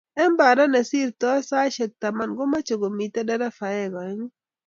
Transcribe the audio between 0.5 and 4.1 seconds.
nesirtoi saishek taman komeche komito nderefainik